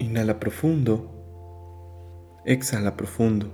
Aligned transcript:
Inhala 0.00 0.40
profundo. 0.40 1.10
Exhala 2.46 2.96
profundo. 2.96 3.50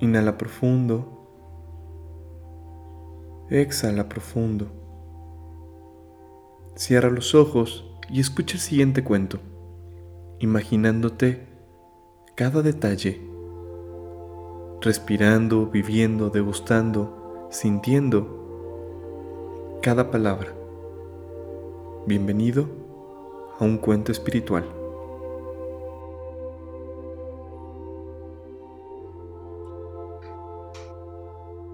Inhala 0.00 0.38
profundo. 0.38 1.04
Exhala 3.50 4.08
profundo. 4.08 4.68
Cierra 6.76 7.10
los 7.10 7.34
ojos 7.34 7.84
y 8.08 8.20
escucha 8.20 8.54
el 8.54 8.60
siguiente 8.60 9.04
cuento, 9.04 9.38
imaginándote 10.38 11.46
cada 12.36 12.62
detalle, 12.62 13.20
respirando, 14.80 15.66
viviendo, 15.66 16.30
degustando, 16.30 17.48
sintiendo 17.50 19.78
cada 19.82 20.10
palabra. 20.10 20.54
Bienvenido 22.06 22.85
a 23.58 23.64
un 23.64 23.78
cuento 23.78 24.12
espiritual. 24.12 24.64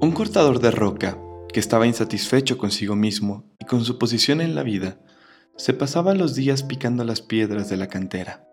Un 0.00 0.10
cortador 0.12 0.58
de 0.58 0.70
roca 0.72 1.16
que 1.52 1.60
estaba 1.60 1.86
insatisfecho 1.86 2.58
consigo 2.58 2.96
mismo 2.96 3.44
y 3.58 3.66
con 3.66 3.84
su 3.84 3.98
posición 3.98 4.40
en 4.40 4.54
la 4.54 4.62
vida, 4.62 4.98
se 5.56 5.74
pasaba 5.74 6.14
los 6.14 6.34
días 6.34 6.62
picando 6.62 7.04
las 7.04 7.20
piedras 7.20 7.68
de 7.68 7.76
la 7.76 7.86
cantera. 7.86 8.48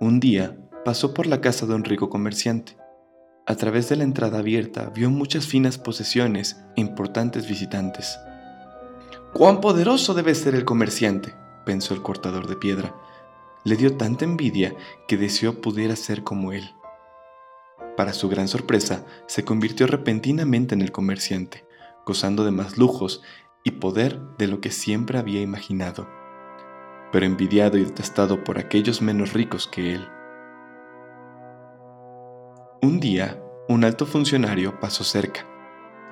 Un 0.00 0.18
día 0.20 0.56
pasó 0.84 1.14
por 1.14 1.26
la 1.26 1.40
casa 1.40 1.66
de 1.66 1.74
un 1.74 1.84
rico 1.84 2.08
comerciante. 2.08 2.76
A 3.46 3.54
través 3.54 3.88
de 3.88 3.96
la 3.96 4.04
entrada 4.04 4.38
abierta 4.38 4.90
vio 4.94 5.10
muchas 5.10 5.46
finas 5.46 5.78
posesiones 5.78 6.56
e 6.76 6.80
importantes 6.80 7.46
visitantes. 7.48 8.18
¡Cuán 9.32 9.60
poderoso 9.60 10.14
debe 10.14 10.34
ser 10.34 10.54
el 10.54 10.64
comerciante! 10.64 11.45
Pensó 11.66 11.92
el 11.92 12.00
cortador 12.00 12.46
de 12.46 12.56
piedra. 12.56 12.94
Le 13.64 13.76
dio 13.76 13.98
tanta 13.98 14.24
envidia 14.24 14.74
que 15.06 15.18
deseó 15.18 15.60
pudiera 15.60 15.96
ser 15.96 16.24
como 16.24 16.52
él. 16.52 16.74
Para 17.98 18.14
su 18.14 18.30
gran 18.30 18.48
sorpresa, 18.48 19.04
se 19.26 19.44
convirtió 19.44 19.86
repentinamente 19.86 20.74
en 20.74 20.80
el 20.80 20.92
comerciante 20.92 21.66
gozando 22.06 22.44
de 22.44 22.52
más 22.52 22.78
lujos 22.78 23.20
y 23.64 23.72
poder 23.72 24.20
de 24.38 24.46
lo 24.46 24.60
que 24.60 24.70
siempre 24.70 25.18
había 25.18 25.42
imaginado, 25.42 26.08
pero 27.10 27.26
envidiado 27.26 27.76
y 27.76 27.84
detestado 27.84 28.44
por 28.44 28.58
aquellos 28.58 29.02
menos 29.02 29.32
ricos 29.32 29.66
que 29.66 29.94
él. 29.96 30.08
Un 32.80 33.00
día, 33.00 33.42
un 33.68 33.84
alto 33.84 34.06
funcionario 34.06 34.78
pasó 34.78 35.02
cerca, 35.02 35.44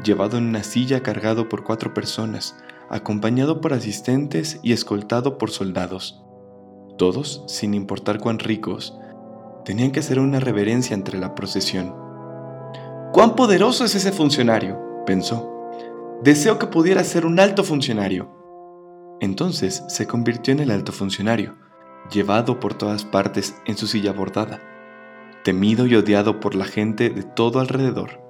llevado 0.02 0.36
en 0.36 0.48
una 0.48 0.64
silla 0.64 1.04
cargado 1.04 1.48
por 1.48 1.62
cuatro 1.62 1.94
personas, 1.94 2.56
acompañado 2.90 3.60
por 3.60 3.72
asistentes 3.72 4.60
y 4.62 4.72
escoltado 4.72 5.38
por 5.38 5.50
soldados. 5.50 6.22
Todos, 6.98 7.44
sin 7.48 7.74
importar 7.74 8.18
cuán 8.20 8.38
ricos, 8.38 8.96
tenían 9.64 9.90
que 9.90 10.00
hacer 10.00 10.18
una 10.18 10.40
reverencia 10.40 10.94
entre 10.94 11.18
la 11.18 11.34
procesión. 11.34 11.94
¡Cuán 13.12 13.34
poderoso 13.34 13.84
es 13.84 13.94
ese 13.94 14.12
funcionario! 14.12 14.78
pensó. 15.06 15.50
Deseo 16.22 16.58
que 16.58 16.66
pudiera 16.66 17.04
ser 17.04 17.26
un 17.26 17.38
alto 17.40 17.64
funcionario. 17.64 18.30
Entonces 19.20 19.84
se 19.88 20.06
convirtió 20.06 20.52
en 20.52 20.60
el 20.60 20.70
alto 20.70 20.92
funcionario, 20.92 21.56
llevado 22.10 22.60
por 22.60 22.74
todas 22.74 23.04
partes 23.04 23.54
en 23.66 23.76
su 23.76 23.86
silla 23.86 24.12
bordada, 24.12 24.60
temido 25.44 25.86
y 25.86 25.94
odiado 25.94 26.40
por 26.40 26.54
la 26.54 26.64
gente 26.64 27.10
de 27.10 27.22
todo 27.22 27.60
alrededor. 27.60 28.20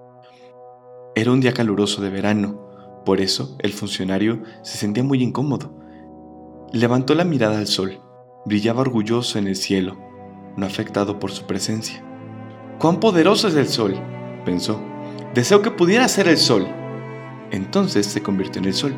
Era 1.14 1.30
un 1.30 1.40
día 1.40 1.52
caluroso 1.52 2.02
de 2.02 2.10
verano, 2.10 2.63
por 3.04 3.20
eso 3.20 3.56
el 3.60 3.72
funcionario 3.72 4.42
se 4.62 4.78
sentía 4.78 5.04
muy 5.04 5.22
incómodo. 5.22 5.78
Levantó 6.72 7.14
la 7.14 7.24
mirada 7.24 7.58
al 7.58 7.66
sol, 7.66 8.00
brillaba 8.44 8.80
orgulloso 8.80 9.38
en 9.38 9.46
el 9.46 9.56
cielo, 9.56 9.96
no 10.56 10.66
afectado 10.66 11.18
por 11.18 11.30
su 11.30 11.44
presencia. 11.44 12.04
¡Cuán 12.78 13.00
poderoso 13.00 13.48
es 13.48 13.54
el 13.54 13.68
sol! 13.68 13.94
pensó. 14.44 14.80
Deseo 15.34 15.62
que 15.62 15.70
pudiera 15.70 16.06
ser 16.08 16.28
el 16.28 16.36
sol. 16.36 16.66
Entonces 17.50 18.06
se 18.06 18.22
convirtió 18.22 18.60
en 18.60 18.68
el 18.68 18.74
sol, 18.74 18.94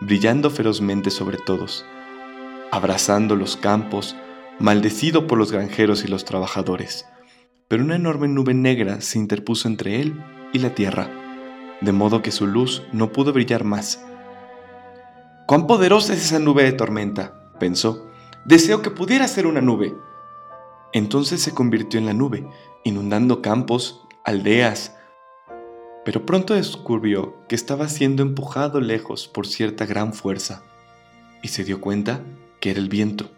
brillando 0.00 0.50
ferozmente 0.50 1.10
sobre 1.10 1.38
todos, 1.38 1.84
abrazando 2.70 3.36
los 3.36 3.56
campos, 3.56 4.16
maldecido 4.58 5.26
por 5.26 5.38
los 5.38 5.52
granjeros 5.52 6.04
y 6.04 6.08
los 6.08 6.24
trabajadores. 6.24 7.06
Pero 7.68 7.84
una 7.84 7.96
enorme 7.96 8.28
nube 8.28 8.54
negra 8.54 9.00
se 9.00 9.18
interpuso 9.18 9.68
entre 9.68 10.00
él 10.00 10.14
y 10.52 10.58
la 10.58 10.74
tierra, 10.74 11.08
de 11.82 11.92
modo 11.92 12.22
que 12.22 12.30
su 12.30 12.46
luz 12.46 12.82
no 12.92 13.12
pudo 13.12 13.32
brillar 13.32 13.64
más. 13.64 14.04
¡Cuán 15.46 15.66
poderosa 15.66 16.14
es 16.14 16.24
esa 16.24 16.38
nube 16.38 16.62
de 16.64 16.72
tormenta! 16.72 17.52
pensó. 17.58 18.08
Deseo 18.44 18.82
que 18.82 18.90
pudiera 18.90 19.28
ser 19.28 19.46
una 19.46 19.60
nube. 19.60 19.94
Entonces 20.92 21.42
se 21.42 21.54
convirtió 21.54 21.98
en 21.98 22.06
la 22.06 22.12
nube, 22.12 22.46
inundando 22.84 23.42
campos, 23.42 24.02
aldeas, 24.24 24.96
pero 26.04 26.26
pronto 26.26 26.54
descubrió 26.54 27.46
que 27.48 27.54
estaba 27.54 27.88
siendo 27.88 28.22
empujado 28.22 28.80
lejos 28.80 29.28
por 29.28 29.46
cierta 29.46 29.86
gran 29.86 30.12
fuerza, 30.12 30.64
y 31.42 31.48
se 31.48 31.64
dio 31.64 31.80
cuenta 31.80 32.22
que 32.60 32.70
era 32.70 32.80
el 32.80 32.88
viento. 32.88 33.30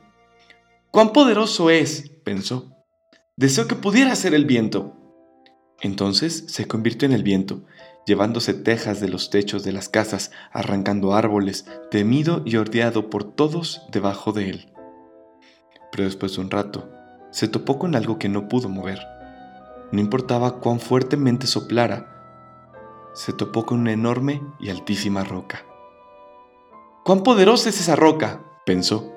¡Cuán 0.91 1.13
poderoso 1.13 1.71
es! 1.71 2.11
pensó. 2.25 2.71
Deseo 3.37 3.67
que 3.67 3.75
pudiera 3.75 4.15
ser 4.17 4.35
el 4.35 4.47
viento. 4.47 4.95
Entonces 5.85 6.45
se 6.49 6.67
convirtió 6.67 7.05
en 7.05 7.13
el 7.13 7.23
viento, 7.23 7.61
llevándose 8.07 8.55
tejas 8.55 9.01
de 9.01 9.09
los 9.11 9.29
techos 9.29 9.65
de 9.65 9.73
las 9.73 9.91
casas, 9.91 10.31
arrancando 10.51 11.13
árboles, 11.13 11.67
temido 11.91 12.41
y 12.47 12.57
ordeado 12.57 13.11
por 13.11 13.25
todos 13.25 13.83
debajo 13.93 14.33
de 14.33 14.49
él. 14.49 14.73
Pero 15.93 16.05
después 16.05 16.35
de 16.35 16.41
un 16.41 16.51
rato, 16.51 16.89
se 17.33 17.49
topó 17.49 17.79
con 17.79 17.95
algo 17.97 18.19
que 18.19 18.31
no 18.31 18.49
pudo 18.49 18.71
mover. 18.71 18.99
No 19.93 20.01
importaba 20.01 20.59
cuán 20.59 20.81
fuertemente 20.81 21.47
soplara, 21.47 22.11
se 23.13 23.35
topó 23.35 23.67
con 23.67 23.81
una 23.81 23.93
enorme 23.93 24.41
y 24.59 24.71
altísima 24.71 25.23
roca. 25.23 25.67
¡Cuán 27.05 27.23
poderosa 27.23 27.69
es 27.69 27.79
esa 27.79 27.95
roca! 27.95 28.43
pensó. 28.65 29.13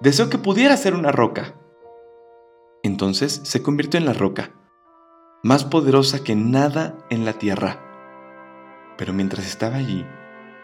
Deseo 0.00 0.28
que 0.28 0.36
pudiera 0.36 0.76
ser 0.76 0.92
una 0.92 1.10
roca. 1.10 1.54
Entonces 2.82 3.40
se 3.44 3.62
convirtió 3.62 3.98
en 3.98 4.04
la 4.04 4.12
roca, 4.12 4.52
más 5.46 5.64
poderosa 5.64 6.24
que 6.24 6.34
nada 6.34 6.96
en 7.08 7.24
la 7.24 7.32
tierra. 7.32 7.78
Pero 8.98 9.12
mientras 9.12 9.46
estaba 9.46 9.76
allí, 9.76 10.04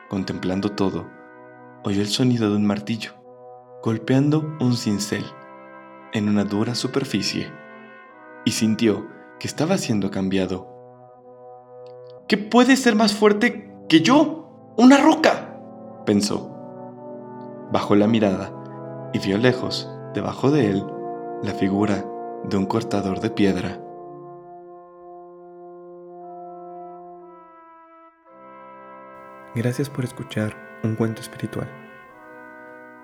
contemplando 0.09 0.73
todo, 0.73 1.09
oyó 1.85 2.01
el 2.01 2.09
sonido 2.09 2.51
de 2.51 2.57
un 2.57 2.67
martillo, 2.67 3.13
golpeando 3.81 4.41
un 4.59 4.77
cincel 4.77 5.25
en 6.13 6.29
una 6.29 6.43
dura 6.43 6.75
superficie, 6.75 7.53
y 8.45 8.51
sintió 8.51 9.07
que 9.39 9.47
estaba 9.47 9.79
siendo 9.79 10.11
cambiado 10.11 10.69
¿Qué 12.27 12.37
puede 12.37 12.75
ser 12.75 12.97
más 12.97 13.15
fuerte 13.15 13.73
que 13.89 14.01
yo? 14.01 14.75
¡Una 14.77 14.97
roca! 14.97 15.61
pensó. 16.05 16.51
Bajó 17.71 17.95
la 17.95 18.09
mirada 18.09 18.53
y 19.13 19.21
vio 19.21 19.39
lejos, 19.39 19.89
debajo 20.13 20.51
de 20.51 20.71
él, 20.71 20.85
la 21.45 21.53
figura 21.53 22.05
de 22.49 22.57
un 22.57 22.67
cortador 22.67 23.21
de 23.21 23.31
piedra. 23.31 23.79
Gracias 29.55 29.91
por 29.91 30.05
escuchar 30.05 30.57
un 30.83 30.97
cuento 30.97 31.21
espiritual. 31.21 31.69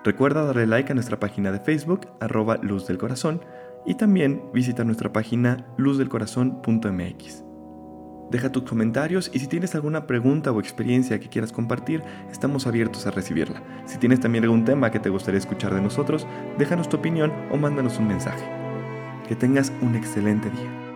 Recuerda 0.03 0.45
darle 0.45 0.65
like 0.65 0.91
a 0.91 0.95
nuestra 0.95 1.19
página 1.19 1.51
de 1.51 1.59
Facebook, 1.59 2.07
arroba 2.19 2.57
Luz 2.57 2.87
del 2.87 2.97
Corazón, 2.97 3.41
y 3.85 3.95
también 3.95 4.49
visita 4.51 4.83
nuestra 4.83 5.13
página 5.13 5.67
luzdelcorazón.mx. 5.77 7.43
Deja 8.31 8.51
tus 8.51 8.63
comentarios 8.63 9.29
y 9.31 9.39
si 9.39 9.47
tienes 9.47 9.75
alguna 9.75 10.07
pregunta 10.07 10.51
o 10.51 10.59
experiencia 10.59 11.19
que 11.19 11.29
quieras 11.29 11.51
compartir, 11.51 12.01
estamos 12.31 12.65
abiertos 12.65 13.05
a 13.05 13.11
recibirla. 13.11 13.61
Si 13.85 13.97
tienes 13.97 14.19
también 14.19 14.43
algún 14.43 14.65
tema 14.65 14.89
que 14.89 14.99
te 14.99 15.09
gustaría 15.09 15.39
escuchar 15.39 15.73
de 15.75 15.81
nosotros, 15.81 16.25
déjanos 16.57 16.89
tu 16.89 16.97
opinión 16.97 17.31
o 17.51 17.57
mándanos 17.57 17.99
un 17.99 18.07
mensaje. 18.07 18.45
Que 19.27 19.35
tengas 19.35 19.71
un 19.81 19.95
excelente 19.95 20.49
día. 20.49 20.88